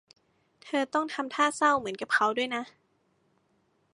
[0.63, 2.63] เธอต้องทำท่าเศร้าเหมือนกับเค้าด้วยนะ